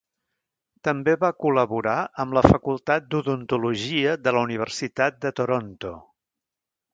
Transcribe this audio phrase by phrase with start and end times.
[0.87, 5.95] També va col·laborar amb la Facultat d'Odontologia de la Universitat de Toronto.